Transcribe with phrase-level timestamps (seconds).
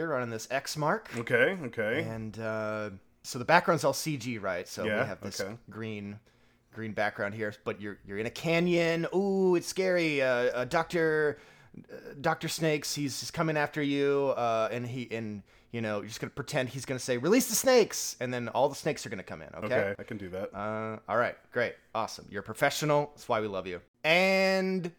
[0.00, 1.10] here on this X mark.
[1.16, 2.02] Okay, okay.
[2.02, 2.90] And uh,
[3.22, 4.66] so the background's all CG, right?
[4.66, 5.54] So Yeah, we have this okay.
[5.68, 6.18] green
[6.72, 9.06] green background here, but you're you're in a canyon.
[9.14, 10.22] Ooh, it's scary.
[10.22, 11.38] Uh, uh, Doctor
[11.76, 16.08] uh, Doctor Snakes, he's, he's coming after you, uh, and he and you know you're
[16.08, 19.10] just gonna pretend he's gonna say release the snakes, and then all the snakes are
[19.10, 19.48] gonna come in.
[19.54, 19.66] Okay.
[19.66, 20.54] okay, I can do that.
[20.54, 22.26] Uh, all right, great, awesome.
[22.30, 23.10] You're a professional.
[23.14, 23.80] That's why we love you.
[24.04, 24.90] And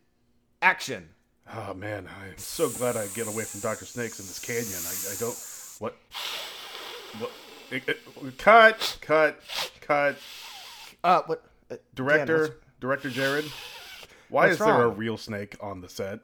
[0.62, 1.10] action.
[1.54, 4.68] Oh man, I'm so glad I get away from Doctor Snakes in this canyon.
[4.68, 5.38] I, I don't.
[5.80, 5.96] What?
[7.20, 7.32] What?
[7.72, 8.98] It- it- cut!
[9.02, 9.40] Cut!
[9.82, 10.18] Cut!
[11.04, 11.44] Uh, what?
[11.70, 13.46] Uh, Dan, Director, what's- director Jared.
[14.30, 16.20] Why is there a real snake on the set?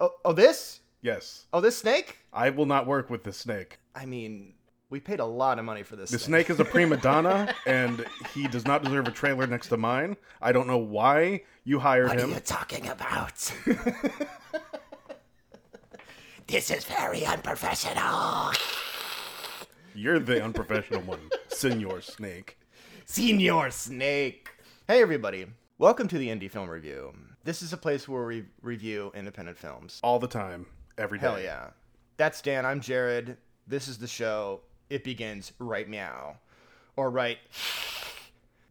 [0.00, 0.80] oh, oh, this?
[1.02, 2.18] Yes, Oh, this snake?
[2.32, 3.78] I will not work with this snake.
[3.94, 4.54] I mean,
[4.90, 6.10] we paid a lot of money for this.
[6.10, 6.46] The snake.
[6.46, 10.16] snake is a prima donna, and he does not deserve a trailer next to mine.
[10.42, 12.16] I don't know why you hired him.
[12.16, 13.52] What are you talking about?
[16.48, 18.52] this is very unprofessional.
[19.94, 22.58] You're the unprofessional one, Senor Snake.
[23.04, 24.48] Senior Snake.
[24.86, 25.44] Hey, everybody.
[25.76, 27.12] Welcome to the Indie Film Review.
[27.44, 30.00] This is a place where we review independent films.
[30.02, 30.64] All the time,
[30.96, 31.26] every day.
[31.26, 31.66] Hell yeah.
[32.16, 32.64] That's Dan.
[32.64, 33.36] I'm Jared.
[33.66, 34.62] This is the show.
[34.88, 36.36] It begins right meow.
[36.96, 37.38] Or right.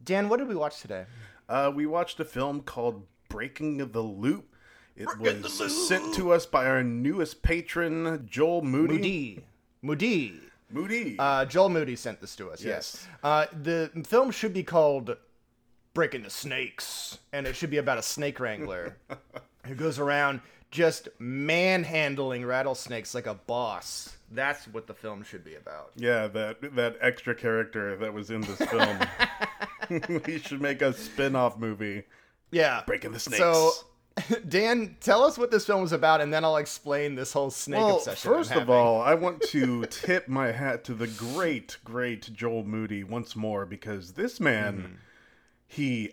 [0.03, 1.06] Dan, what did we watch today?
[1.47, 4.56] Uh, we watched a film called Breaking the Loop.
[4.98, 8.94] It was sent to us by our newest patron, Joel Moody.
[8.94, 9.45] Moody.
[9.81, 10.40] Moody.
[10.72, 11.16] Moody.
[11.20, 12.64] Uh, Joel Moody sent this to us.
[12.64, 13.08] Yes.
[13.08, 13.08] Yes.
[13.23, 15.16] Uh, the film should be called
[15.94, 18.98] "Breaking the Snakes," and it should be about a snake wrangler
[19.66, 24.18] who goes around just manhandling rattlesnakes like a boss.
[24.31, 25.91] That's what the film should be about.
[25.96, 29.00] yeah, that that extra character that was in this film.
[30.25, 32.03] we should make a spin-off movie.
[32.52, 32.84] Yeah.
[32.85, 33.40] Breaking the snakes.
[33.40, 33.72] So,
[34.47, 37.79] Dan, tell us what this film is about, and then I'll explain this whole snake
[37.81, 38.31] Well, obsession.
[38.31, 42.63] I'm first of all, I want to tip my hat to the great, great Joel
[42.63, 44.94] Moody once more because this man, Mm-hmm.
[45.67, 46.11] he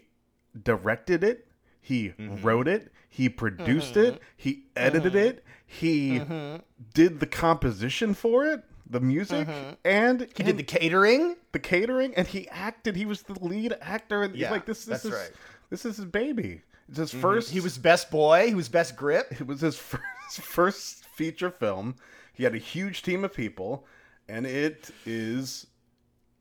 [0.63, 1.47] directed it,
[1.81, 2.43] he Mm-hmm.
[2.43, 6.57] wrote it, he produced it, he edited it, he Mm-hmm.
[6.93, 9.49] did the composition for it, the music,
[9.85, 10.31] and Mm-hmm.
[10.37, 11.37] he did the catering.
[11.53, 12.97] the catering, and he acted.
[12.97, 15.33] He was the lead actor, and Yeah, like this, this that's is right.
[15.71, 16.63] this is his baby.
[16.89, 17.21] It's his mm-hmm.
[17.21, 17.51] first.
[17.51, 18.49] He was best boy.
[18.49, 19.33] He was best grip.
[19.41, 20.03] It was his first,
[20.41, 21.97] first feature film.
[22.33, 23.87] He had a huge team of people,
[24.29, 25.67] and it is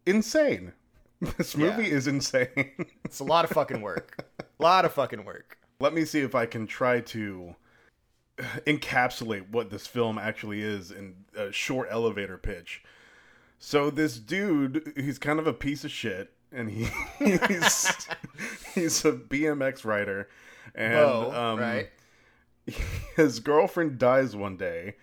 [0.05, 0.73] insane.
[1.37, 2.71] This movie is insane.
[3.05, 4.25] It's a lot of fucking work.
[4.39, 5.57] A lot of fucking work.
[5.79, 7.55] Let me see if I can try to
[8.67, 12.83] encapsulate what this film actually is in a short elevator pitch.
[13.57, 16.87] So this dude, he's kind of a piece of shit, and he
[17.19, 18.07] he's
[18.75, 20.29] he's a BMX rider,
[20.75, 21.89] and Whoa, um, right?
[23.15, 24.95] his girlfriend dies one day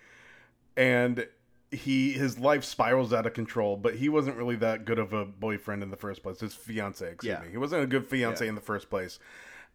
[0.75, 1.27] and
[1.69, 5.23] he his life spirals out of control but he wasn't really that good of a
[5.25, 7.41] boyfriend in the first place his fiance excuse Yeah.
[7.45, 8.49] me he wasn't a good fiance Yeah.
[8.49, 9.19] in the first place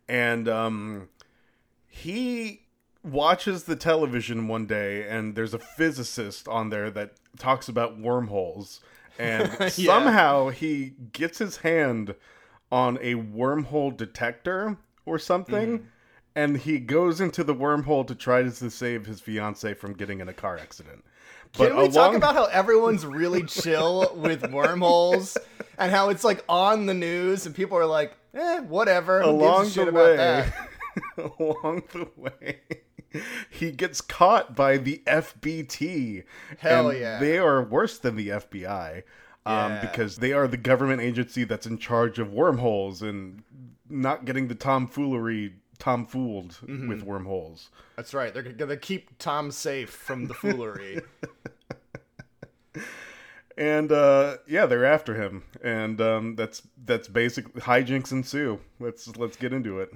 [0.09, 1.09] and um
[1.87, 2.63] he
[3.05, 8.81] watches the television one day and there's a physicist on there that talks about wormholes
[9.19, 9.69] and Yeah.
[9.69, 12.15] somehow he gets his hand
[12.73, 15.87] on a wormhole detector or something Mm-hmm.
[16.35, 20.29] and he goes into the wormhole to try to save his fiance from getting in
[20.29, 21.05] a car accident
[21.57, 25.39] but Can we talk about how everyone's really chill with wormholes
[25.79, 29.21] and how it's like on the news and people are like, eh, whatever.
[29.23, 30.53] Along the way
[31.19, 32.61] along the way
[33.51, 36.25] he gets caught by the FBT
[36.59, 37.19] Hell and yeah.
[37.19, 39.03] they are worse than the FBI
[39.47, 39.81] um, Yeah.
[39.81, 43.43] because they are the government agency that's in charge of wormholes and
[43.89, 46.89] not getting the tomfoolery tomfooled Mm-hmm.
[46.89, 48.33] with wormholes That's right.
[48.33, 51.01] They're gonna keep Tom safe from the foolery.
[53.59, 59.37] and uh, yeah they're after him and um, that's that's basic hijinks ensue let's let's
[59.37, 59.93] get into it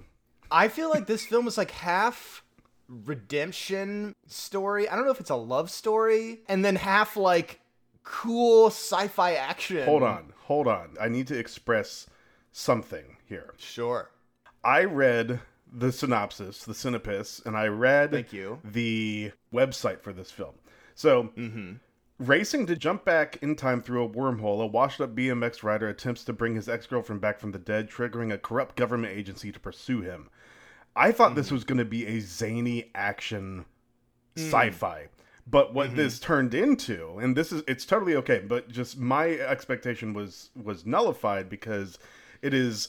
[0.51, 2.43] I feel like this film is like half
[2.91, 4.89] redemption story.
[4.89, 7.61] I don't know if it's a love story, and then half like
[8.03, 9.85] cool sci-fi action.
[9.85, 12.07] hold on hold on i need to express
[12.51, 14.11] something here Sure.
[14.65, 15.41] I read
[15.73, 18.59] the synopsis, the synopsis, and I read Thank you.
[18.65, 20.55] the website for this film.
[20.95, 21.75] So, Mm-hmm.
[22.19, 26.25] racing to jump back in time through a wormhole, a washed up BMX rider attempts
[26.25, 29.61] to bring his ex girlfriend back from the dead, triggering a corrupt government agency to
[29.61, 30.29] pursue him.
[30.97, 31.37] I thought Mm-hmm.
[31.37, 33.65] this was going to be a zany action
[34.37, 34.49] Mm.
[34.49, 35.09] sci fi.
[35.47, 35.97] But what Mm-hmm.
[35.97, 40.87] this turned into, and this is it's totally okay, but just my expectation was was
[40.87, 41.99] nullified because
[42.43, 42.89] it is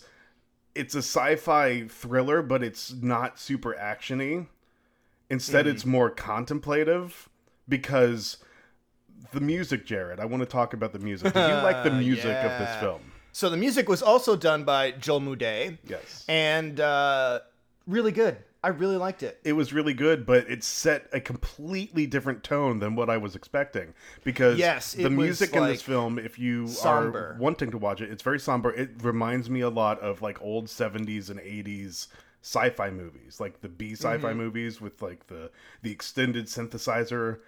[0.73, 4.47] it's a sci-fi thriller, but it's not super actiony.
[5.29, 5.75] Instead, Mm-hmm.
[5.75, 7.27] it's more contemplative
[7.67, 8.37] because
[9.31, 10.19] the music, Jared.
[10.19, 11.33] I want to talk about the music.
[11.33, 13.01] Do you like the music of this film?
[13.33, 15.77] So the music was also done by Joel Moody.
[15.87, 16.25] Yes.
[16.27, 17.39] And uh,
[17.87, 18.37] really good.
[18.63, 19.39] I really liked it.
[19.43, 23.35] it was really good, but it set a completely different tone than what I was
[23.35, 23.95] expecting.
[24.23, 27.17] Because Yes, the music in this film, if you somber.
[27.19, 28.71] are wanting to watch it, it's very somber.
[28.71, 32.07] It reminds me a lot of like old seventies and eighties
[32.43, 34.37] sci-fi movies, like the B sci-fi Mm-hmm.
[34.37, 35.49] movies with like the
[35.81, 37.39] the extended synthesizer.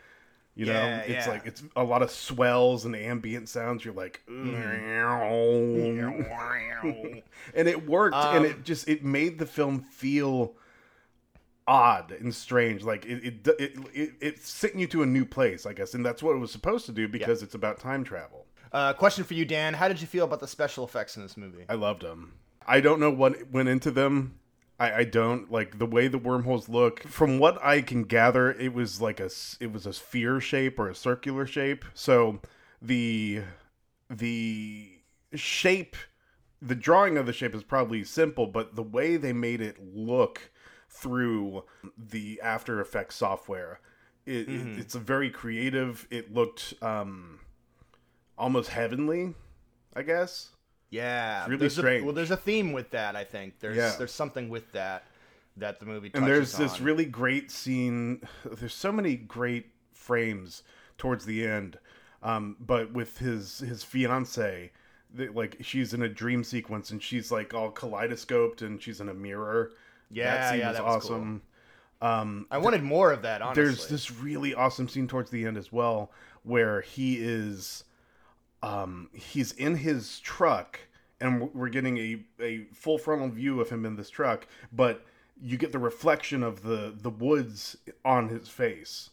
[0.56, 1.32] You know, Yeah, it's yeah.
[1.32, 3.84] like it's a lot of swells and ambient sounds.
[3.84, 4.62] You're like, Mm-hmm.
[7.56, 10.56] and it worked, and Um, it just it made the film feel
[11.68, 12.84] odd and strange.
[12.84, 16.06] Like it it it, it, it sent you to a new place, I guess, and
[16.06, 18.46] that's what it was supposed to do because it's about time travel.
[18.72, 19.74] Uh, question for you, Dan.
[19.76, 21.64] How did you feel about the special effects in this movie?
[21.70, 22.34] I loved them.
[22.66, 24.40] I don't know what went into them.
[24.80, 27.04] I, I don't like the way the wormholes look.
[27.04, 29.30] From what I can gather, it was like a
[29.60, 31.86] it was a sphere shape or a circular shape.
[31.94, 32.40] So
[32.82, 33.42] the
[34.10, 34.92] the
[35.34, 35.96] shape,
[36.62, 40.52] the drawing of the shape is probably simple, but the way they made it look
[40.90, 41.64] through
[41.98, 43.80] the After Effects software,
[44.26, 46.08] it, it- it's a very creative.
[46.12, 47.40] It looked um,
[48.38, 49.34] almost heavenly,
[49.96, 50.50] I guess.
[50.94, 52.04] Yeah, really there's strange.
[52.04, 53.16] A, well, there's a theme with that.
[53.16, 53.96] I think there's Yeah.
[53.98, 55.04] there's something with that
[55.58, 56.12] that the movie.
[56.14, 60.64] and there's touches this really great scene there's so many great frames
[60.98, 61.78] towards the end
[62.24, 64.72] um, but with his his fiance
[65.16, 69.14] like she's in a dream sequence and she's like all kaleidoscoped and she's in a
[69.14, 69.72] mirror
[70.10, 71.16] Yeah, that scene yeah, was that was cool.
[71.16, 71.42] awesome
[72.02, 73.42] um, I wanted more of that.
[73.42, 76.12] Honestly, there's this really awesome scene towards the end as well
[76.44, 77.86] where he is
[78.64, 80.80] um he's in his truck
[81.22, 85.06] and we're- getting a a full frontal view of him in this truck but
[85.42, 89.10] you get the reflection of the the woods on his face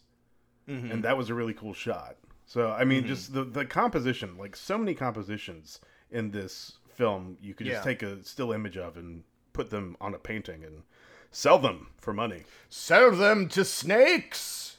[0.69, 0.91] Mm-hmm.
[0.91, 2.15] and that was a really cool shot
[2.45, 5.79] so i mean just the the composition like so many compositions
[6.11, 7.91] in this film you could just Yeah.
[7.91, 9.23] take a still image of and
[9.53, 10.83] put them on a painting and
[11.31, 14.70] sell them for money Sell them to snakes.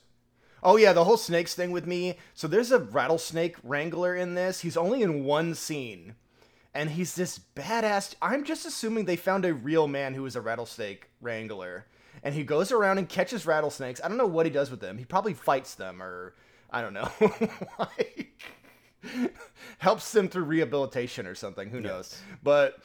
[0.62, 2.16] Oh yeah, the whole snakes thing with me.
[2.34, 4.60] So there's a rattlesnake wrangler in this.
[4.60, 6.14] He's only in one scene.
[6.74, 8.14] And he's this badass.
[8.22, 11.86] I'm just assuming they found a real man who was a rattlesnake wrangler.
[12.22, 14.00] And he goes around and catches rattlesnakes.
[14.02, 14.96] I don't know what he does with them.
[14.96, 16.34] He probably fights them or
[16.70, 17.10] I don't know.
[17.78, 18.40] like
[19.78, 21.68] helps them through rehabilitation or something.
[21.70, 22.20] Who knows?
[22.42, 22.78] But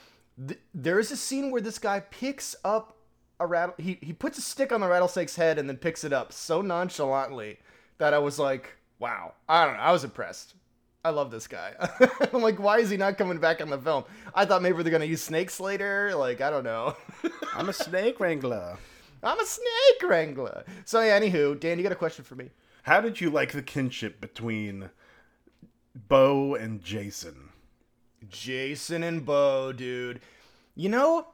[0.46, 2.97] th- there is a scene where this guy picks up
[3.40, 3.76] a rattle.
[3.78, 6.62] He he puts a stick on the rattlesnake's head and then picks it up so
[6.62, 7.60] nonchalantly
[7.98, 9.34] that I was like, wow.
[9.48, 9.84] I don't know.
[9.84, 10.54] I was impressed.
[11.06, 11.74] I love this guy.
[12.34, 14.04] I'm like, why is he not coming back in the film?
[14.36, 16.14] I thought maybe they're gonna use snakes later.
[16.16, 16.96] Like, I don't know.
[17.54, 18.78] i'm a snake wrangler
[19.24, 20.64] I'm a snake wrangler.
[20.86, 21.20] So yeah.
[21.20, 22.52] Anywho, Dan, you got a question for me?
[22.84, 24.90] How did you like the kinship between
[25.96, 27.50] Bo and Jason?
[28.30, 30.22] Jason and Bo, dude.
[30.76, 31.28] You know,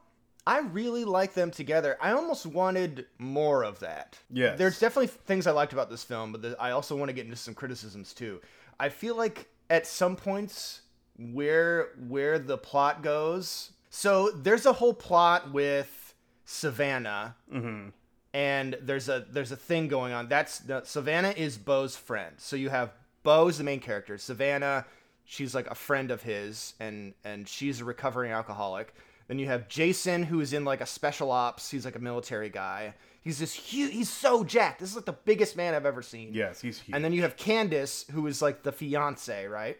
[0.46, 1.96] I really like them together.
[2.00, 4.18] I almost wanted more of that.
[4.30, 4.56] Yeah.
[4.56, 7.24] There's definitely things I liked about this film, but th- I also want to get
[7.24, 8.40] into some criticisms too.
[8.78, 10.82] I feel like at some points
[11.18, 13.70] where where the plot goes.
[13.88, 16.14] So there's a whole plot with
[16.44, 17.36] Savannah.
[17.52, 17.88] Mm-hmm.
[18.34, 20.28] And there's a there's a thing going on.
[20.28, 22.34] That's the, Savannah is Bo's friend.
[22.38, 22.92] So you have
[23.22, 24.18] Bo's the main character.
[24.18, 24.84] Savannah,
[25.24, 28.94] she's like a friend of his, and and she's a recovering alcoholic.
[29.26, 31.70] Then you have Jason, who is in like a special ops.
[31.70, 32.94] He's like a military guy.
[33.22, 33.92] He's this huge.
[33.92, 34.80] He's so jacked.
[34.80, 36.34] This is like the biggest man I've ever seen.
[36.34, 36.94] Yes, he's huge.
[36.94, 39.78] And then you have Candace, who is like the fiance, right?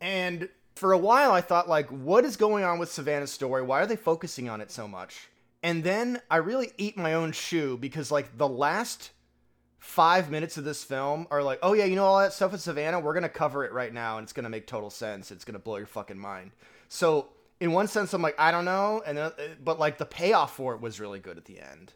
[0.00, 3.62] And for a while, I thought, like, what is going on with Savannah's story?
[3.62, 5.28] Why are they focusing on it so much?
[5.62, 9.10] And then I really eat my own shoe because, like, the last
[9.78, 12.62] five minutes of this film are like, oh, yeah, you know all that stuff with
[12.62, 12.98] Savannah?
[12.98, 15.30] We're going to cover it right now, and it's going to make total sense.
[15.30, 16.52] It's going to blow your fucking mind.
[16.88, 17.28] So,
[17.60, 19.02] in one sense, I'm like, I don't know.
[19.06, 21.92] And then, but, like, the payoff for it was really good at the end.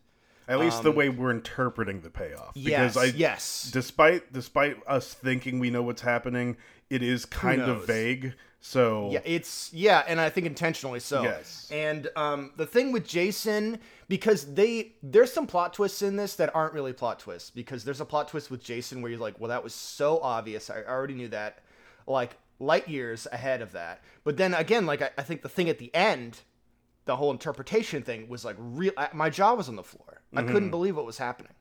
[0.47, 2.49] At least the way we're interpreting the payoff.
[2.49, 3.71] um, Yes, Because I yes.
[3.73, 6.57] despite despite us thinking we know what's happening,
[6.91, 8.35] it is kind of vague.
[8.61, 11.23] So Yeah, it's yeah, and I think intentionally so.
[11.23, 11.69] Yes.
[11.71, 13.79] And um, the thing with Jason,
[14.09, 17.49] because they there's some plot twists in this that aren't really plot twists.
[17.49, 20.69] Because there's a plot twist with Jason where you're like, well, that was so obvious.
[20.69, 21.61] I already knew that,
[22.07, 24.03] like light years ahead of that.
[24.25, 26.41] But then again, like I, I think the thing at the end,
[27.05, 28.93] the whole interpretation thing was like real.
[28.97, 30.23] I, my jaw was on the floor.
[30.37, 31.53] I couldn't believe what was happening.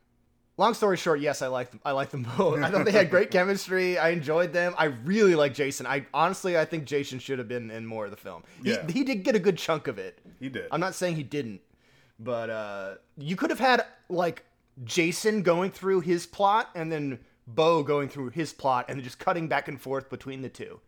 [0.58, 1.80] Long story short, yes, I like them.
[1.84, 2.62] I like them both.
[2.62, 3.98] I thought they had great chemistry.
[3.98, 4.76] I enjoyed them.
[4.78, 5.88] I really like Jason.
[5.88, 8.44] I honestly, I think Jason should have been in more of the film.
[8.64, 8.86] Yeah.
[8.88, 10.20] He, he did get a good chunk of it.
[10.40, 10.68] he did.
[10.72, 11.62] I'm not saying he didn't,
[12.20, 14.44] but uh, you could have had like
[14.84, 19.20] Jason going through his plot and then Bo going through his plot and then just
[19.20, 20.80] cutting back and forth between the two.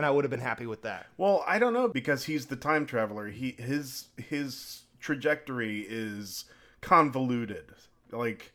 [0.00, 1.08] And I would have been happy with that.
[1.18, 3.28] Well, I don't know because he's the time traveler.
[3.28, 6.46] He his his trajectory is
[6.80, 7.66] convoluted.
[8.10, 8.54] Like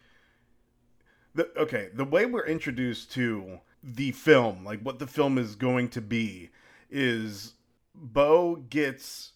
[1.36, 5.90] the okay, the way we're introduced to the film, like what the film is going
[5.90, 6.50] to be,
[6.90, 7.54] is
[7.94, 9.34] Bo gets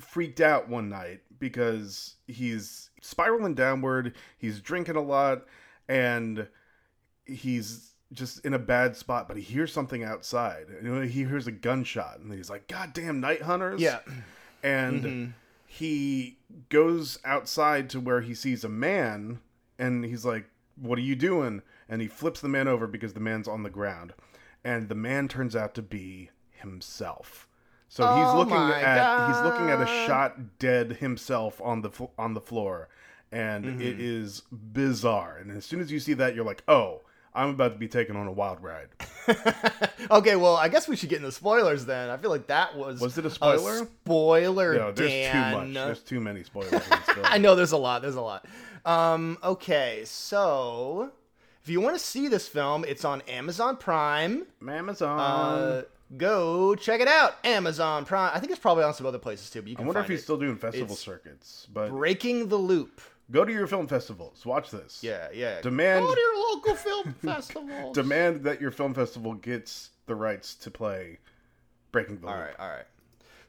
[0.00, 5.44] freaked out one night because he's spiraling downward, he's drinking a lot,
[5.88, 6.48] and
[7.24, 10.66] he's just in a bad spot, but he hears something outside.
[10.82, 14.00] He hears a gunshot, and he's like, "God damn, night hunters!" Yeah.
[14.62, 15.34] and
[15.66, 19.40] he goes outside to where he sees a man,
[19.78, 20.46] and he's like,
[20.76, 23.70] "What are you doing?" And he flips the man over because the man's on the
[23.70, 24.14] ground,
[24.64, 27.46] and the man turns out to be himself.
[27.88, 31.90] So he's Oh looking my at he's looking at a shot dead himself on the
[32.18, 32.88] on the floor,
[33.30, 33.80] and Mm-hmm.
[33.82, 35.36] it is bizarre.
[35.38, 37.02] And as soon as you see that, you're like, "Oh,
[37.36, 38.88] I'm about to be taken on a wild ride."
[40.10, 42.10] okay, well, I guess we should get into spoilers then.
[42.10, 43.86] I feel like that was Was it a spoiler?
[44.04, 45.52] spoiler, No, there's Dan.
[45.52, 45.74] too much.
[45.74, 46.72] There's too many spoilers.
[46.72, 47.20] In this film.
[47.24, 48.02] I know there's a lot.
[48.02, 48.46] There's a lot.
[48.84, 51.10] Um, okay, so
[51.62, 54.44] if you want to see this film, it's on Amazon Prime.
[54.66, 55.18] Amazon.
[55.18, 55.82] Uh,
[56.16, 57.34] go check it out.
[57.44, 58.30] Amazon Prime.
[58.32, 59.62] I think it's probably on some other places too.
[59.62, 60.22] But you can I wonder if he's it.
[60.22, 61.66] still doing festival It's circuits.
[61.72, 63.00] But Breaking the Loop.
[63.30, 64.44] Go to your film festivals.
[64.46, 65.00] Watch this.
[65.02, 65.60] Yeah, yeah.
[65.60, 67.94] Demand- Go to your local film festivals.
[67.94, 71.18] Demand that your film festival gets the rights to play
[71.92, 72.42] Breaking the All Loop.
[72.46, 72.84] right, all right,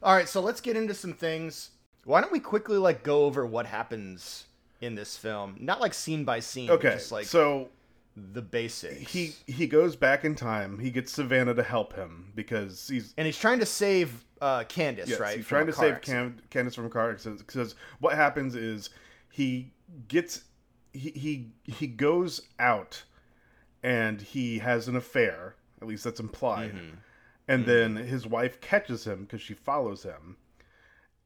[0.03, 0.27] all right.
[0.29, 1.72] So let's get into some things.
[2.05, 4.46] Why don't we quickly like go over what happens
[4.81, 5.57] in this film?
[5.60, 6.69] Not like scene by scene.
[6.69, 6.93] Okay.
[6.93, 7.69] Just like so
[8.15, 9.12] the basics.
[9.12, 10.79] he he goes back in time.
[10.79, 15.10] He gets Savannah to help him because he's and he's trying to save uh, Candace,
[15.10, 15.36] Yes, right?
[15.38, 16.01] He's trying to save.
[16.01, 18.89] Cam- Candace from a car accident because what happens is
[19.38, 19.72] he
[20.08, 20.46] gets
[20.94, 23.03] he, he he goes out
[23.84, 25.53] and he has an affair.
[25.79, 26.74] At least that's implied.
[26.74, 26.96] Mm-hmm.
[27.48, 30.38] And then his wife catches him because she follows him.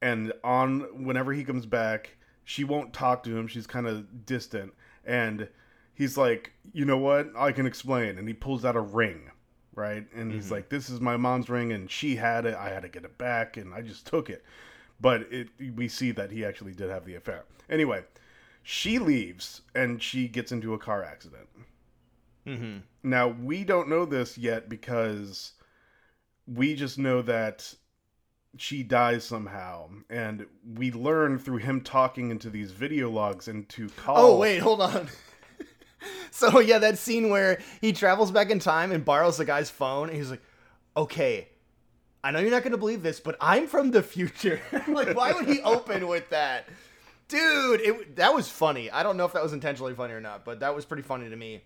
[0.01, 3.48] And on whenever he comes back, she won't talk to him.
[3.48, 4.74] She's kind of distant.
[5.06, 5.48] And
[5.94, 7.30] he's like, you know what?
[7.38, 8.18] I can explain.
[8.18, 9.32] And he pulls out a ring,
[9.74, 10.06] right?
[10.13, 12.56] And he's like, this is my mom's ring, and she had it.
[12.56, 14.44] I had to get it back, and I just took it.
[15.01, 17.46] But it, we see that he actually did have the affair.
[17.70, 18.03] Anyway,
[18.62, 21.48] she leaves and she gets into a car accident.
[22.46, 22.77] Mm-hmm.
[23.03, 25.53] Now we don't know this yet because
[26.48, 27.74] we just know that
[28.58, 33.88] she dies somehow, and we learn through him talking into these video logs and to
[33.89, 34.17] call.
[34.17, 35.08] Oh wait, hold on.
[36.31, 40.10] so yeah, that scene where he travels back in time and borrows the guy's phone,
[40.10, 40.41] and he's like,
[40.98, 41.48] "Okay,
[42.23, 45.47] I know you're not gonna believe this, but I'm from the future." like, why would
[45.47, 46.67] he open with that,
[47.27, 47.81] dude?
[47.81, 48.89] It that was funny.
[48.91, 51.29] I don't know if that was intentionally funny or not, but that was pretty funny
[51.29, 51.63] to me.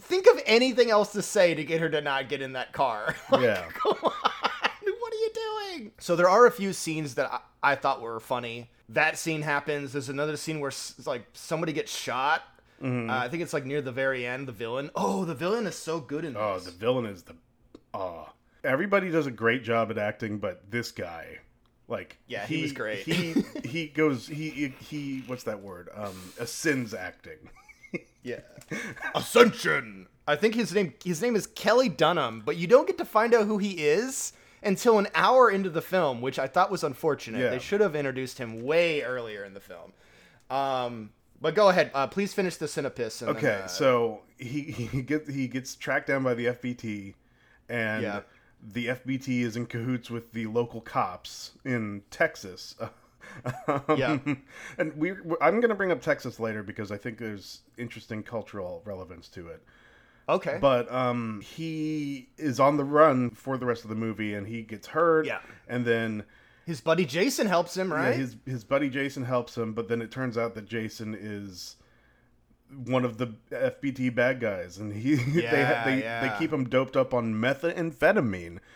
[0.00, 3.14] Think of anything else to say to get her to not get in that car.
[3.30, 3.64] Like, Yeah.
[3.74, 4.12] Come on.
[4.12, 5.92] What are you doing?
[5.98, 8.70] So there are a few scenes that I, I thought were funny.
[8.90, 9.92] That scene happens.
[9.92, 10.72] There's another scene where
[11.06, 12.42] like somebody gets shot.
[12.82, 13.08] Mm-hmm.
[13.08, 14.48] Uh, I think it's like near the very end.
[14.48, 14.90] The villain.
[14.94, 16.42] Oh, the villain is so good in this.
[16.42, 17.34] Oh, the villain is the.
[17.94, 18.28] Oh,
[18.66, 21.38] everybody does a great job at acting, but this guy,
[21.88, 23.00] like, Yeah, he was great.
[23.06, 25.88] he he goes he he- he what's that word?
[25.94, 27.38] Um, ascends acting.
[28.22, 28.40] yeah.
[29.14, 30.06] Ascension.
[30.28, 33.34] I think his name his name is Kelly Dunham, but you don't get to find
[33.34, 34.32] out who he is
[34.62, 37.40] until an hour into the film, which I thought was unfortunate.
[37.40, 37.50] Yeah.
[37.50, 39.92] They should have introduced him way earlier in the film.
[40.50, 41.90] Um, but go ahead.
[41.94, 43.22] Uh, please finish the synopsis.
[43.22, 44.60] And Okay, then, uh, so he
[44.92, 47.14] he gets he gets tracked down by the FBT,
[47.68, 48.20] and Yeah.
[48.62, 52.74] The FBT is in cahoots with the local cops in Texas.
[53.96, 54.18] Yeah.
[54.78, 59.28] and we I'm gonna bring up Texas later because I think there's interesting cultural relevance
[59.30, 59.62] to it.
[60.28, 60.58] okay.
[60.60, 64.62] But um, he is on the run for the rest of the movie, and he
[64.62, 65.26] gets hurt.
[65.26, 65.40] Yeah.
[65.66, 66.22] and then
[66.66, 68.10] his buddy Jason helps him, right?
[68.10, 71.76] yeah, his his buddy Jason helps him, but then it turns out that Jason is
[72.84, 75.24] one of the FBT bad guys, and he Yeah,
[75.84, 76.20] they they, yeah.
[76.28, 78.58] they keep him doped up on methamphetamine.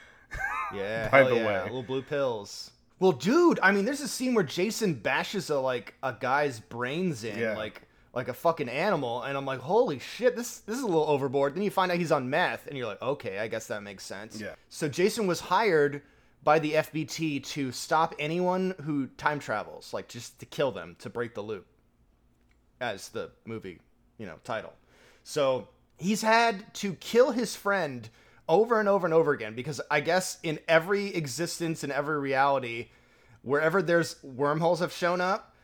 [0.72, 1.62] Yeah, by hell the yeah, way.
[1.64, 2.70] little blue pills.
[3.00, 7.24] Well, dude, I mean, there's a scene where Jason bashes a like a guy's brains
[7.24, 7.56] in, Yeah.
[7.56, 7.82] like
[8.12, 11.56] like a fucking animal, and I'm like, holy shit, this this is a little overboard.
[11.56, 14.04] Then you find out he's on meth, and you're like, okay, I guess that makes
[14.04, 14.40] sense.
[14.40, 14.54] Yeah.
[14.68, 16.02] So Jason was hired
[16.44, 21.10] by the FBT to stop anyone who time travels, like just to kill them, to
[21.10, 21.66] break the loop,
[22.80, 23.78] as the movie,
[24.18, 24.72] you know, title.
[25.22, 25.68] So
[25.98, 28.08] he's had to kill his friend
[28.48, 32.88] over and over and over again because I guess in every existence in every reality,
[33.42, 35.54] wherever there's wormholes have shown up,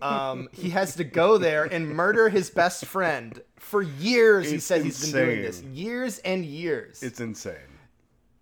[0.00, 4.46] Um, he has to go there and murder his best friend for years.
[4.50, 7.02] he says said he's been doing this years and years.
[7.02, 7.54] It's insane.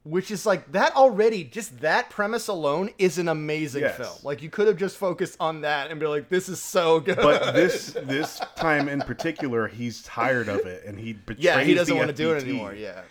[0.05, 1.45] Which is like that already.
[1.45, 3.97] Just that premise alone is an amazing Yes.
[3.97, 4.17] film.
[4.23, 7.17] Like you could have just focused on that and be like, "This is so good."
[7.17, 11.75] But this this time in particular, he's tired of it, and he betrays yeah, he
[11.75, 12.75] doesn't want to do it anymore.
[12.75, 13.03] Yeah.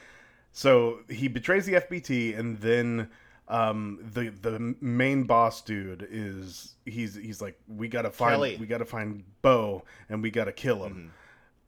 [0.54, 3.10] So he betrays the FBT, and then
[3.48, 8.58] um, the the main boss dude is he's he's like, we gotta find Kelly.
[8.60, 11.14] we gotta find Bo, and we gotta kill him,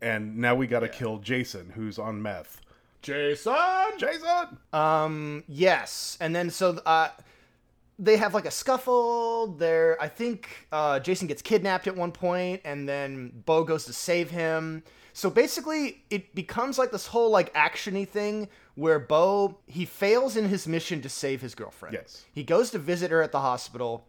[0.01, 2.59] and now we gotta kill Jason, who's on meth.
[3.03, 3.53] Jason.
[3.97, 4.57] Jason.
[4.71, 5.43] Um.
[5.47, 7.09] Yes, and then so uh,
[7.99, 9.47] they have like a scuffle.
[9.47, 13.93] There, I think uh, Jason gets kidnapped at one point, and then Bo goes to
[13.93, 14.83] save him.
[15.13, 20.49] So basically, it becomes like this whole like actiony thing where Bo he fails in
[20.49, 21.93] his mission to save his girlfriend.
[21.93, 22.25] Yes.
[22.33, 24.07] He goes to visit her at the hospital.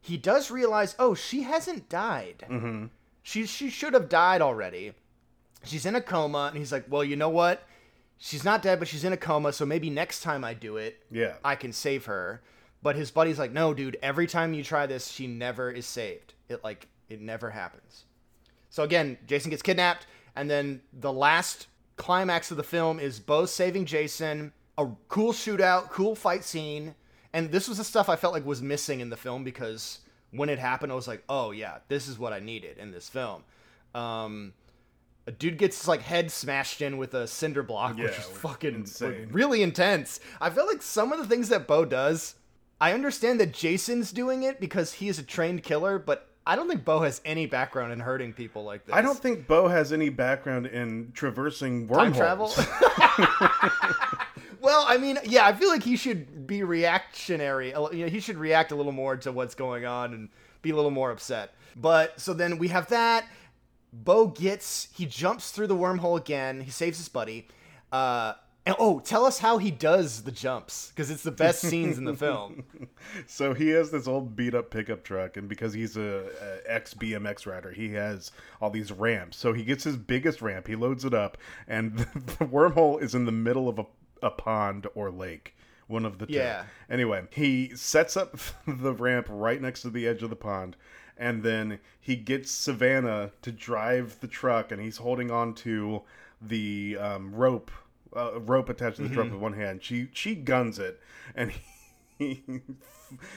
[0.00, 2.44] He does realize, oh, she hasn't died.
[2.48, 2.86] Mm-hmm.
[3.22, 4.92] She she should have died already.
[5.64, 7.62] She's in a coma, and he's like, well, you know what?
[8.22, 9.50] She's not dead, but she's in a coma.
[9.52, 11.34] So maybe next time I do it, Yeah.
[11.42, 12.42] I can save her.
[12.82, 13.96] But his buddy's like, no, dude.
[14.02, 16.34] Every time you try this, she never is saved.
[16.48, 18.04] It like it never happens.
[18.68, 23.46] So again, Jason gets kidnapped, and then the last climax of the film is Bo
[23.46, 24.52] saving Jason.
[24.78, 26.94] A cool shootout, cool fight scene,
[27.32, 29.98] and this was the stuff I felt like was missing in the film because
[30.30, 33.08] when it happened, I was like, oh yeah, this is what I needed in this
[33.08, 33.42] film.
[33.94, 34.52] Um,
[35.30, 38.74] a dude gets his like head smashed in with a cinder block, which is fucking
[38.74, 39.28] insane.
[39.30, 40.18] really intense.
[40.40, 42.34] I feel like some of the things that Bo does,
[42.80, 46.66] I understand that Jason's doing it because he is a trained killer, but I don't
[46.68, 48.92] think Bo has any background in hurting people like this.
[48.92, 52.16] I don't think Bo has any background in traversing time wormholes.
[52.16, 52.52] travel.
[54.60, 57.68] well, I mean, yeah, I feel like he should be reactionary.
[57.68, 60.28] You know, he should react a little more to what's going on and
[60.60, 61.54] be a little more upset.
[61.76, 63.26] But so then we have that.
[63.92, 66.60] Bo gets he jumps through the wormhole again.
[66.60, 67.48] He saves his buddy.
[67.90, 68.34] Uh,
[68.66, 72.04] and oh, tell us how he does the jumps because it's the best scenes in
[72.04, 72.64] the film.
[73.26, 76.92] So he has this old beat up pickup truck, and because he's a, a ex
[76.92, 79.38] BMX rider, he has all these ramps.
[79.38, 82.04] So he gets his biggest ramp, he loads it up, and the,
[82.38, 83.86] the wormhole is in the middle of a,
[84.22, 85.56] a pond or lake.
[85.86, 86.34] One of the two.
[86.34, 86.66] Yeah.
[86.88, 90.76] Anyway, he sets up the ramp right next to the edge of the pond,
[91.20, 96.00] and then he gets Savannah to drive the truck, and he's holding on to
[96.40, 97.70] the um, rope,
[98.16, 99.84] uh, rope attached to the truck with one hand.
[99.84, 100.98] She she guns it,
[101.36, 101.52] and
[102.18, 102.42] he,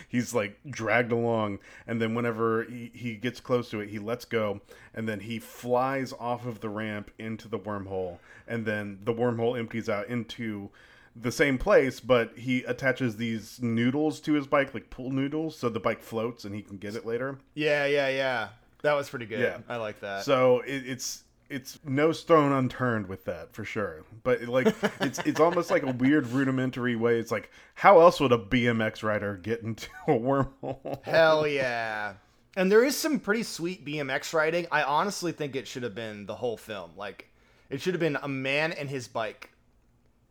[0.07, 4.23] he's like dragged along, and then whenever he, he gets close to it, he lets
[4.23, 4.61] go,
[4.93, 8.17] and then he flies off of the ramp into the wormhole,
[8.47, 10.69] and then the wormhole empties out into
[11.15, 15.69] the same place, but he attaches these noodles to his bike, like pool noodles, so
[15.69, 17.37] the bike floats and he can get it later.
[17.53, 18.49] Yeah, yeah, yeah.
[18.81, 19.39] That was pretty good.
[19.39, 19.59] Yeah.
[19.69, 20.23] I like that.
[20.25, 24.03] So it, it's it's no stone unturned with that for sure.
[24.23, 27.19] But it, like it's it's almost like a weird rudimentary way.
[27.19, 31.03] It's like how else would a BMX rider get into a wormhole?
[31.03, 32.13] Hell yeah.
[32.55, 34.67] And there is some pretty sweet BMX riding.
[34.71, 36.91] I honestly think it should have been the whole film.
[36.95, 37.27] Like,
[37.69, 39.49] it should have been a man and his bike.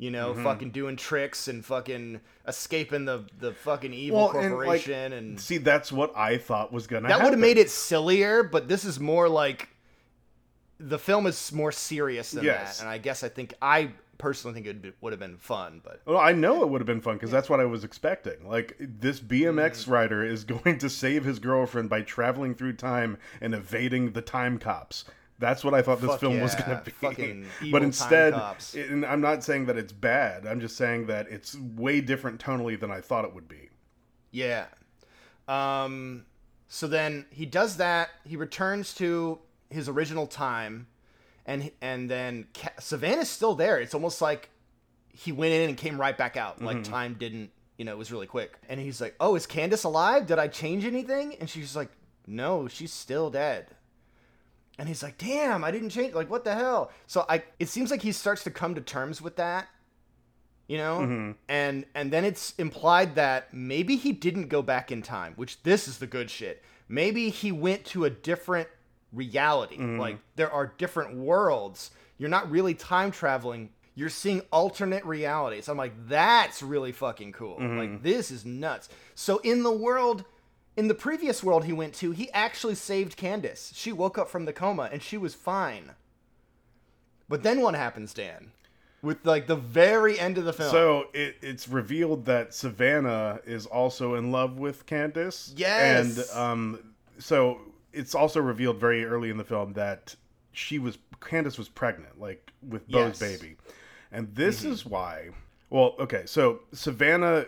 [0.03, 0.43] You know, Mm-hmm.
[0.43, 5.13] fucking doing tricks and fucking escaping the, the fucking evil Well, and, like, corporation.
[5.13, 7.07] And, See, that's what I thought was gonna.
[7.07, 9.69] that would have made it sillier, but this is more like.
[10.81, 12.79] The film is more serious than Yes.
[12.79, 12.83] that.
[12.83, 16.01] And I guess I think, I personally think it would have been fun, but.
[16.05, 18.49] Well, I know it would have been fun because that's what I was expecting.
[18.49, 19.91] Like this BMX Mm.
[19.93, 24.59] rider is going to save his girlfriend by traveling through time and evading the time
[24.59, 25.05] cops.
[25.43, 27.45] That's what I thought this Fuck film was going to be.
[27.73, 28.33] but instead,
[28.77, 30.47] and I'm not saying that it's bad.
[30.47, 33.69] I'm just saying that it's way different tonally than I thought it would be.
[34.31, 34.67] Yeah.
[35.49, 36.27] Um
[36.69, 40.87] so then he does that, he returns to his original time
[41.45, 43.81] and and then Ca- Savannah's still there.
[43.81, 44.49] It's almost like
[45.13, 46.63] he went in and came right back out.
[46.63, 48.59] Like time didn't, you know, it was really quick.
[48.69, 50.27] And he's like, "Oh, is Candace alive?
[50.27, 51.91] Did I change anything?" And she's like,
[52.29, 53.67] "No, she's still dead."
[54.83, 56.13] And he's like, "Damn, I didn't change.
[56.13, 59.23] Like, what the hell?" So I, it seems like he starts to come to terms
[59.23, 59.69] with that,
[60.67, 60.99] you know.
[60.99, 61.31] Mm-hmm.
[61.49, 65.87] And and then it's implied that maybe he didn't go back in time, which this
[65.87, 66.65] is the good shit.
[66.89, 68.67] Maybe he went to a different
[69.13, 69.77] reality.
[69.77, 70.01] Mm-hmm.
[70.01, 71.93] Like there are different worlds.
[72.19, 73.71] You're not really time traveling.
[73.95, 75.69] You're seeing alternate realities.
[75.69, 77.59] I'm like, that's really fucking cool.
[77.61, 78.03] Like mm-hmm.
[78.03, 78.89] this is nuts.
[79.15, 80.25] So in the world
[80.77, 83.73] in the previous world he went to, he actually saved Candace.
[83.75, 85.93] She woke up from the coma and she was fine.
[87.29, 88.53] But then what happens, Dan?
[89.03, 90.71] With like the very end of the film.
[90.71, 95.53] So it, it's revealed that Savannah is also in love with Candace.
[95.57, 96.31] Yes.
[96.31, 97.61] And um, so
[97.93, 100.15] it's also revealed very early in the film that
[100.53, 103.39] she was Candace was pregnant, like with Bo's Yes.
[103.39, 103.57] baby,
[104.11, 105.31] and this is why.
[105.71, 107.47] Well, okay, so Savannah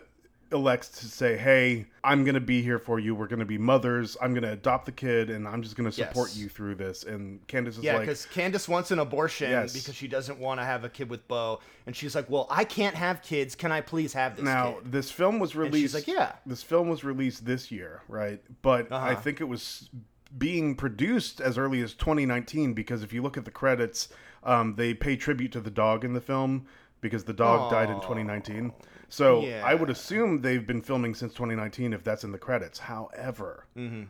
[0.54, 3.14] elects to say, "Hey, I'm gonna be here for you.
[3.14, 4.16] We're gonna be mothers.
[4.22, 6.38] I'm gonna adopt the kid, and I'm just gonna support Yes.
[6.38, 9.72] you through this." And Candace is like, Yeah, like, because Candace wants an abortion Yes.
[9.74, 12.64] because she doesn't want to have a kid with Bo, and she's like, "Well, I
[12.64, 13.54] can't have kids.
[13.54, 15.76] Can I please have this Now, kid?" this film was released.
[15.76, 18.40] she's like, "Yeah." This film was released this year, right?
[18.62, 19.20] But I Uh-huh.
[19.20, 19.90] think it was
[20.36, 24.08] being produced as early as 2019 because if you look at the credits,
[24.42, 26.66] um, they pay tribute to the dog in the film
[27.00, 28.72] because the dog died in 2019.
[29.08, 32.78] So I would assume they've been filming since 2019 if that's in the credits.
[32.78, 34.04] However, Mm-hmm.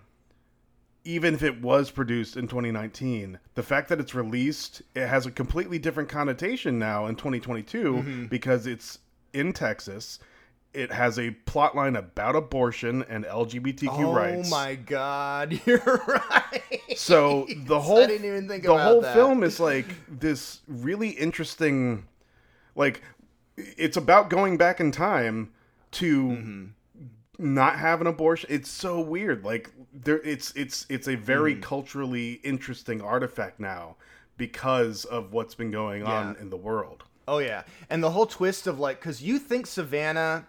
[1.04, 5.30] even if it was produced in 2019, the fact that it's released, it has a
[5.30, 8.24] completely different connotation now in 2022 Mm-hmm.
[8.26, 8.98] because it's
[9.32, 10.18] in Texas.
[10.72, 14.48] It has a plot line about abortion and LGBTQ oh rights.
[14.48, 16.80] Oh my God, you're right.
[16.96, 19.14] So the whole I didn't even think the whole that.
[19.14, 22.06] film is like this really interesting
[22.76, 23.02] like
[23.56, 25.52] it's about going back in time
[25.92, 26.64] to Mm-hmm.
[27.38, 28.48] not have an abortion.
[28.52, 29.44] It's so weird.
[29.44, 31.62] Like there it's it's it's a very Mm.
[31.62, 33.96] culturally interesting artifact now
[34.36, 37.04] because of what's been going on in the world.
[37.26, 40.46] Oh yeah, and the whole twist of like, because you think Savannah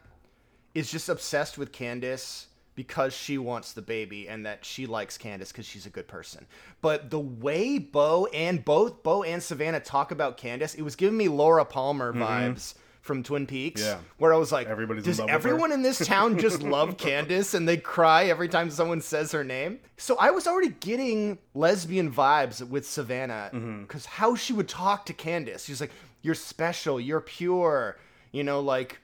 [0.73, 5.51] is just obsessed with Candace because she wants the baby and that she likes Candace
[5.53, 6.45] because she's a good person.
[6.81, 11.17] But the way Bo and both Bo and Savannah talk about Candace, it was giving
[11.17, 12.73] me Laura Palmer vibes
[13.05, 13.81] from Twin Peaks.
[13.81, 13.89] Mm-hmm.
[14.01, 14.07] Yeah.
[14.17, 17.67] Where I was like, Everybody's does her?" everyone in this town just love Candace and
[17.67, 19.79] they cry every time someone says her name?
[19.97, 23.81] So I was already getting lesbian vibes with Savannah Mm-hmm.
[23.83, 25.65] because how she would talk to Candace.
[25.65, 25.91] She's like,
[26.23, 27.97] You're special, you're pure,
[28.31, 28.99] you know, like,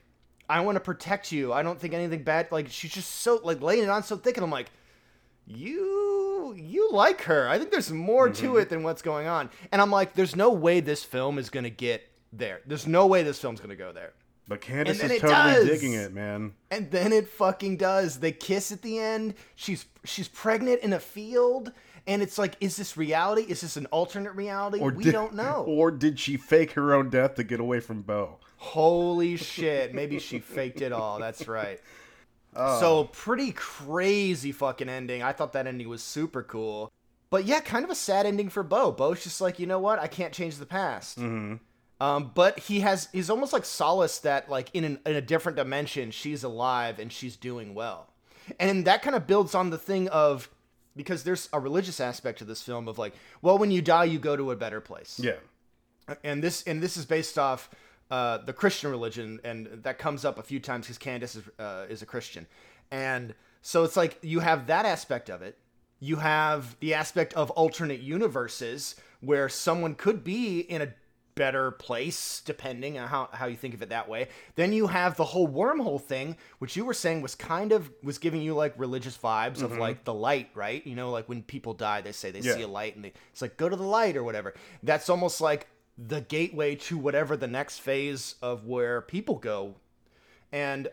[0.50, 1.52] I want to protect you.
[1.52, 2.48] I don't think anything bad.
[2.50, 4.36] Like, she's just so, like, laying it on so thick.
[4.36, 4.70] And I'm like,
[5.46, 7.48] you you like her.
[7.48, 8.46] I think there's more Mm-hmm.
[8.46, 9.50] to it than what's going on.
[9.70, 12.60] And I'm like, there's no way this film is gonna get there.
[12.66, 14.12] There's no way this film's gonna go there.
[14.48, 15.66] But Candace is totally does.
[15.68, 16.54] digging it, man.
[16.70, 18.18] And then it fucking does.
[18.18, 19.34] They kiss at the end.
[19.54, 21.72] She's she's pregnant in a field.
[22.08, 23.42] And it's like, is this reality?
[23.42, 24.80] Is this an alternate reality?
[24.80, 25.64] Or we did- don't know.
[25.68, 28.38] Or did she fake her own death to get away from Bo?
[28.56, 29.94] Holy shit.
[29.94, 31.20] Maybe she faked it all.
[31.20, 31.80] That's right.
[32.56, 32.80] Oh.
[32.80, 35.22] So, pretty crazy fucking ending.
[35.22, 36.90] I thought that ending was super cool.
[37.30, 38.92] But yeah, kind of a sad ending for Bo.
[38.92, 39.98] Bo's just like, you know what?
[39.98, 41.18] I can't change the past.
[41.18, 41.54] Mm-hmm.
[42.02, 45.56] Um, but he has, he's almost like solace that, like, in, an, in a different
[45.56, 48.10] dimension, she's alive and she's doing well.
[48.58, 50.50] And that kind of builds on the thing of,
[50.96, 54.18] because there's a religious aspect to this film of like, well, when you die, you
[54.18, 55.36] go to a better place Yeah.
[56.24, 57.70] and this and this is based off
[58.10, 61.86] uh, the Christian religion, and that comes up a few times because Candace is uh,
[61.88, 62.46] is a Christian,
[62.90, 65.56] and so it's like you have that aspect of it.
[66.00, 70.88] You have the aspect of alternate universes where someone could be in a
[71.34, 74.28] better place, depending on how, how you think of it that way.
[74.54, 78.18] Then you have the whole wormhole thing, which you were saying was kind of was
[78.18, 80.86] giving you like religious vibes of like the light, right?
[80.86, 82.54] You know, like when people die, they say they Yeah.
[82.54, 84.54] see a light and they, it's like go to the light or whatever.
[84.82, 85.66] That's almost like
[85.98, 89.74] the gateway to whatever the next phase of where people go.
[90.50, 90.88] And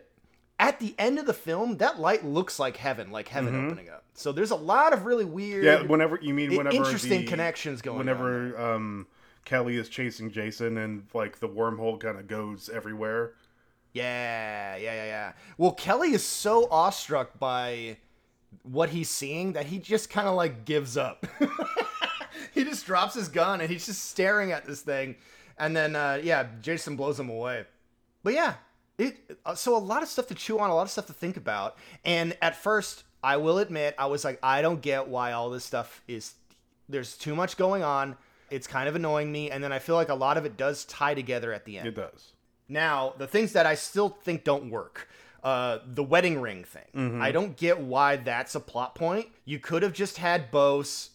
[0.60, 4.04] at the end of the film, that light looks like heaven, like heaven opening up.
[4.14, 7.82] So there's a lot of really weird, Yeah, whenever you mean whenever interesting the- connections
[7.82, 8.06] going on.
[8.06, 9.08] Whenever um,
[9.50, 13.34] Kelly is chasing Jason and like the wormhole kind of goes everywhere.
[13.94, 15.32] Yeah, yeah, yeah, yeah.
[15.58, 17.98] Well, Kelly is so awestruck by
[18.62, 21.26] what he's seeing that he just kind of like gives up.
[22.54, 25.16] he just drops his gun and he's just staring at this thing,
[25.58, 27.66] and then uh, yeah, Jason blows him away.
[28.22, 28.54] But yeah,
[29.00, 31.14] it uh, so a lot of stuff to chew on, a lot of stuff to
[31.14, 31.76] think about.
[32.06, 35.66] And at first, I will admit, I was like, I don't get why all this
[35.66, 36.36] stuff is.
[36.88, 38.16] There's too much going on.
[38.52, 40.86] It's kind of annoying me, and then I feel like a lot of it does
[40.86, 41.88] tie together at the end.
[41.88, 42.34] It does.
[42.68, 45.10] Now, the things that I still think don't work.
[45.44, 47.22] Uh, the wedding ring thing.
[47.22, 49.28] I don't get why that's a plot point.
[49.46, 51.12] You could have just had Bo's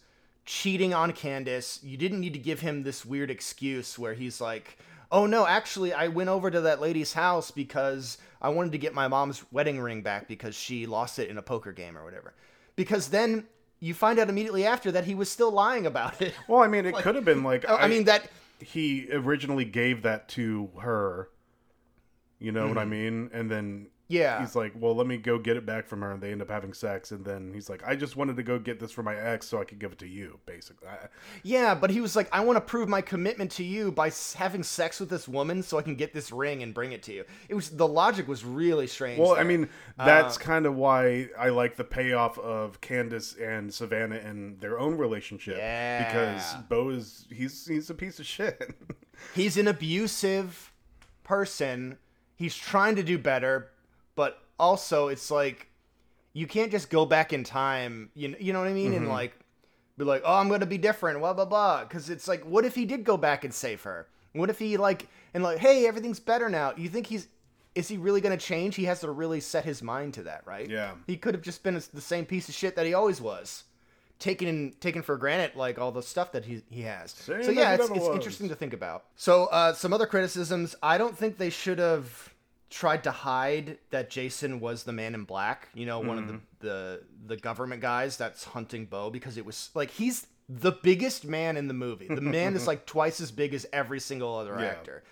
[0.47, 1.81] cheating on Candace.
[1.83, 4.79] You didn't need to give him this weird excuse where he's like,
[5.13, 8.95] oh no, actually, I went over to that lady's house because I wanted to get
[8.95, 12.35] my mom's wedding ring back because she lost it in a poker game or whatever.
[12.77, 13.45] Because then
[13.81, 16.35] you find out immediately after that he was still lying about it.
[16.49, 18.31] Well, I mean, it could have been like I mean, that.
[18.61, 21.29] he originally gave that to her.
[22.39, 22.91] You know what I Mm-hmm.
[22.91, 23.31] mean?
[23.33, 24.41] And then Yeah.
[24.41, 26.51] he's like, well, let me go get it back from her, and they end up
[26.51, 29.17] having sex, and then he's like, I just wanted to go get this for my
[29.17, 30.89] ex so I could give it to you, basically.
[30.89, 31.09] I,
[31.43, 34.63] Yeah, but he was like, I want to prove my commitment to you by having
[34.63, 37.25] sex with this woman so I can get this ring and bring it to you.
[37.49, 39.19] It was the logic was really strange.
[39.19, 39.45] well, I there.
[39.45, 44.61] mean, Uh, that's kind of why I like the payoff of Candace and Savannah and
[44.61, 48.75] their own relationship because Bo is he's he's a piece of shit.
[49.35, 50.73] he's an abusive
[51.23, 51.99] person.
[52.37, 53.71] He's trying to do better,
[54.59, 55.69] also it's like
[56.33, 58.11] you can't just go back in time.
[58.15, 58.93] You know, you know what I mean?
[58.93, 59.05] Mm-hmm.
[59.05, 59.35] And like
[59.97, 61.85] be like, oh, I'm gonna be different, blah blah blah.
[61.85, 64.09] Because it's like, what if he did go back and save her?
[64.33, 66.75] What if he like and like, hey, everything's better now?
[66.77, 67.29] You think he's
[67.75, 68.77] is he really gonna change?
[68.77, 70.69] He has to really set his mind to that, right?
[70.69, 70.93] Yeah.
[71.07, 73.65] He could have just been the same piece of shit that he always was.
[74.21, 77.11] Taken taken for granted, like all the stuff that he he has.
[77.11, 78.15] Same so yeah, it's, it's was.
[78.15, 79.05] interesting to think about.
[79.17, 80.77] So uh, some other criticisms.
[80.83, 82.34] I don't think they should have
[82.75, 85.69] tried to hide that Jason was the Man in Black.
[85.75, 89.71] You know, one of the, the the government guys that's hunting Bo because it was
[89.75, 92.09] like he's the biggest man in the movie.
[92.09, 94.67] The man is like twice as big as every single other Yeah.
[94.67, 95.03] actor.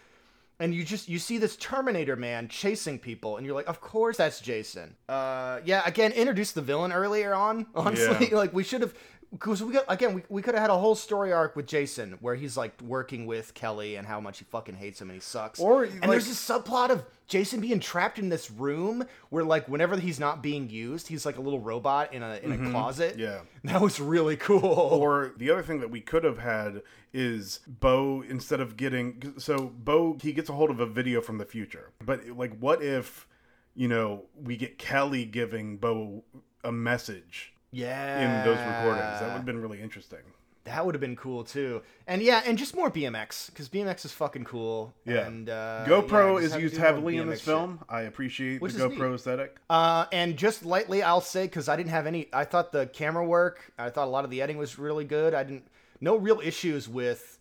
[0.61, 4.17] And you just you see this Terminator man chasing people, and you're like, of course
[4.17, 4.95] that's Jason.
[5.09, 5.83] Uh, yeah.
[5.87, 7.67] Again, introduce the villain earlier on.
[7.75, 8.37] Honestly, Yeah.
[8.37, 8.95] like we should have,
[9.33, 12.19] because we got again we, we could have had a whole story arc with Jason
[12.21, 15.21] where he's like working with Kelly and how much he fucking hates him and he
[15.21, 15.59] sucks.
[15.59, 19.67] Or, and like- there's this subplot of Jason being trapped in this room where like
[19.69, 23.13] whenever he's not being used, he's like a little robot in a in a closet.
[23.13, 23.21] Mm-hmm.
[23.23, 23.41] Yeah.
[23.65, 24.63] that was really cool.
[24.65, 26.83] Or the other thing that we could have had
[27.15, 31.39] is Bo instead of getting so Bo he gets a hold of a video from
[31.39, 31.91] the future.
[32.05, 33.27] But like what if
[33.75, 36.25] you know we get Kelly giving Bo
[36.63, 39.21] a message yeah, in those recordings?
[39.21, 40.21] That would have been really interesting.
[40.65, 41.83] That would have been cool too.
[42.07, 44.95] And yeah, and just more BMX because BMX is fucking cool.
[45.05, 45.27] Yeah.
[45.27, 47.47] And uh, GoPro yeah, is used heavily in this shit.
[47.47, 47.81] film.
[47.89, 49.15] I appreciate Which the GoPro neat.
[49.17, 49.57] aesthetic.
[49.69, 52.29] Uh, and just lightly, I'll say because I didn't have any.
[52.33, 53.73] I thought the camera work.
[53.77, 55.35] I thought a lot of the editing was really good.
[55.35, 55.67] I didn't.
[56.01, 57.39] No real issues with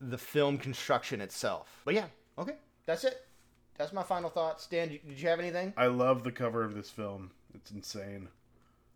[0.00, 1.82] the film construction itself.
[1.84, 2.06] But yeah,
[2.38, 2.54] okay,
[2.86, 3.26] that's it.
[3.76, 4.66] That's my final thoughts.
[4.66, 5.74] Dan, did you have anything?
[5.76, 7.30] I love the cover of this film.
[7.54, 8.28] It's insane.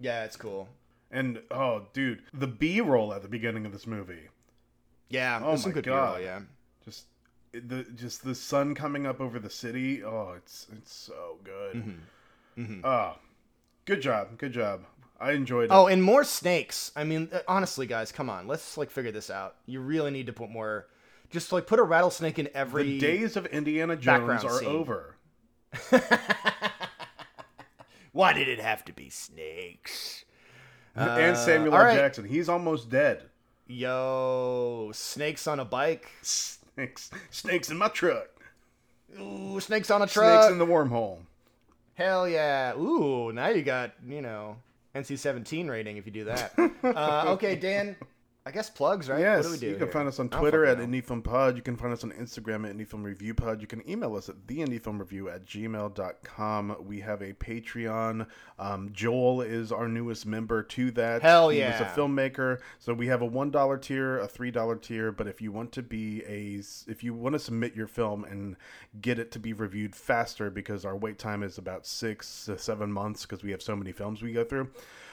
[0.02, 0.68] Yeah, it's cool.
[1.10, 4.28] And oh, dude, the B-roll at the beginning of this movie.
[5.08, 6.18] Yeah, Oh my good God.
[6.18, 6.40] B-roll, Yeah.
[6.84, 7.04] Just
[7.52, 10.02] the just the sun coming up over the city.
[10.02, 11.98] Oh, it's it's so good.
[12.58, 12.80] Mm-hmm.
[12.82, 13.16] Ah,
[13.84, 14.84] good job, good job.
[15.20, 15.70] I enjoyed it.
[15.70, 16.90] Oh, and more snakes.
[16.96, 18.48] I mean, uh, honestly, guys, come on.
[18.48, 19.56] Let's like figure this out.
[19.66, 20.88] You really need to put more.
[21.30, 22.84] Just like put a rattlesnake in every.
[22.84, 24.68] the days of Indiana Jones are scene.
[24.68, 25.14] over.
[28.12, 30.24] Why did it have to be snakes?
[30.94, 31.84] and Samuel L.
[31.84, 31.96] right.
[31.96, 33.22] Jackson, he's almost dead.
[33.66, 36.10] Yo, snakes on a bike.
[36.22, 38.28] Snakes, snakes in my truck.
[39.20, 40.42] Ooh, snakes on a truck.
[40.42, 41.18] Snakes in the wormhole.
[41.94, 42.74] Hell yeah.
[42.76, 44.56] Ooh, now you got, you know,
[44.94, 46.52] NC-17 rating if you do that.
[46.84, 47.96] uh, okay, Dan.
[48.44, 49.20] I guess plugs, right?
[49.20, 49.92] Yes, what do we do you can here?
[49.92, 50.78] find us on Twitter at.
[50.78, 51.54] IndieFilmPod.
[51.54, 53.60] You can find us on Instagram at IndieFilmReviewPod.
[53.60, 56.76] You can email us at theindiefilmreview at gmail.com.
[56.80, 58.26] We have a Patreon.
[58.58, 61.22] Um, Joel is our newest member to that.
[61.22, 61.70] Hell he yeah.
[61.70, 62.58] He's a filmmaker.
[62.80, 65.12] So we have a $1 tier, a $3 tier.
[65.12, 68.56] But if you want to be a, if you want to submit your film and
[69.00, 72.92] get it to be reviewed faster because our wait time is about six to seven
[72.92, 74.68] months because we have so many films we go through.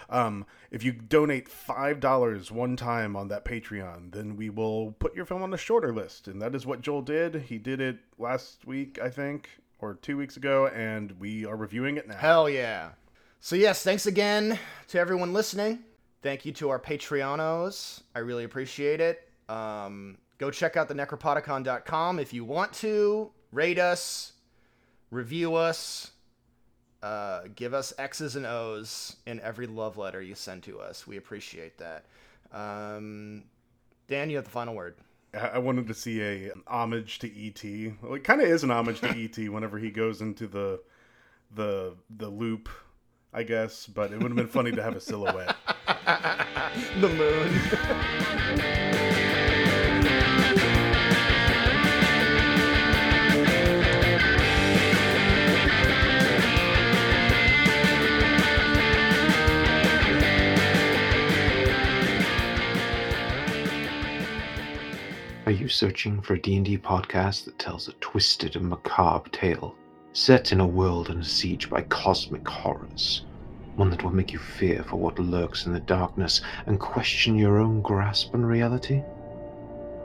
[0.09, 5.15] Um, if you donate five dollars one time on that Patreon, then we will put
[5.15, 7.35] your film on the shorter list, and that is what Joel did.
[7.35, 11.97] He did it last week, I think, or two weeks ago, and we are reviewing
[11.97, 12.17] it now.
[12.17, 12.89] Hell yeah.
[13.39, 15.79] So, yes, thanks again to everyone listening.
[16.21, 18.01] Thank you to our Patreonos.
[18.13, 19.29] I really appreciate it.
[19.47, 23.31] Um, go check out the necropodicon.com if you want to.
[23.51, 24.33] Rate us,
[25.09, 26.11] review us,
[27.01, 31.07] uh, give us X's and O's in every love letter you send to us.
[31.07, 32.05] We appreciate that.
[32.51, 33.43] Um,
[34.07, 34.95] Dan, you have the final word.
[35.33, 37.63] I wanted to see a an homage to ET.
[38.01, 40.81] Well, it kind of is an homage to ET whenever he goes into the
[41.53, 42.67] the the loop,
[43.33, 43.85] I guess.
[43.85, 45.55] But it would have been funny to have a silhouette.
[46.99, 48.85] The moon.
[65.69, 69.75] searching for a D&D podcast that tells a twisted and macabre tale,
[70.13, 73.25] set in a world under siege by cosmic horrors?
[73.75, 77.59] One that will make you fear for what lurks in the darkness and question your
[77.59, 79.03] own grasp on reality?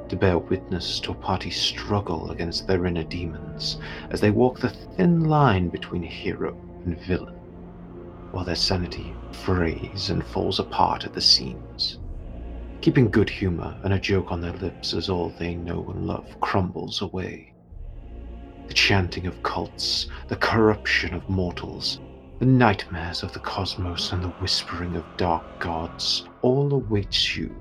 [0.09, 3.79] to bear witness to a party struggle against their inner demons
[4.11, 7.35] as they walk the thin line between hero and villain,
[8.31, 11.64] while their sanity frays and falls apart at the seams.
[12.85, 16.39] Keeping good humor and a joke on their lips as all they know and love
[16.43, 17.55] crumbles away.
[18.69, 22.01] The chanting of cults, the corruption of mortals,
[22.41, 27.57] the nightmares of the cosmos and the whispering of dark gods all awaits you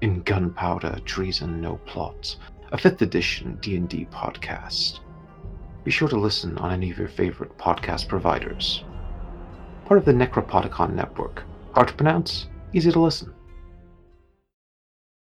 [0.00, 2.34] in Gunpowder Treason No Plot,
[2.72, 5.00] a 5th edition D&D podcast.
[5.84, 8.82] Be sure to listen on any of your favorite podcast providers.
[9.84, 11.42] Part of the Necropodicon network.
[11.74, 13.34] Hard to pronounce, easy to listen.